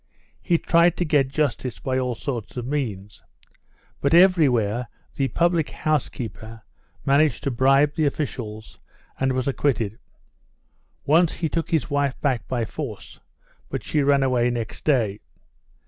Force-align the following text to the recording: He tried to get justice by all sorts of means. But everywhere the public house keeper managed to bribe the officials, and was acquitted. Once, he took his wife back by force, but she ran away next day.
He 0.41 0.57
tried 0.57 0.97
to 0.97 1.05
get 1.05 1.27
justice 1.27 1.77
by 1.77 1.99
all 1.99 2.15
sorts 2.15 2.57
of 2.57 2.65
means. 2.65 3.21
But 3.99 4.15
everywhere 4.15 4.87
the 5.13 5.27
public 5.27 5.69
house 5.69 6.09
keeper 6.09 6.63
managed 7.05 7.43
to 7.43 7.51
bribe 7.51 7.93
the 7.93 8.07
officials, 8.07 8.79
and 9.19 9.33
was 9.33 9.47
acquitted. 9.47 9.99
Once, 11.05 11.33
he 11.33 11.49
took 11.49 11.69
his 11.69 11.91
wife 11.91 12.19
back 12.19 12.47
by 12.47 12.65
force, 12.65 13.19
but 13.69 13.83
she 13.83 14.01
ran 14.01 14.23
away 14.23 14.49
next 14.49 14.85
day. 14.85 15.19